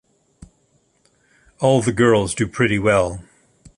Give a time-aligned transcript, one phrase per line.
[1.59, 3.19] All the girls do pretty well.